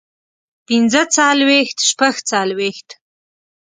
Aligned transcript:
پنځۀ 0.67 1.03
څلوېښت 1.15 1.77
شپږ 1.89 2.15
څلوېښت 2.29 2.87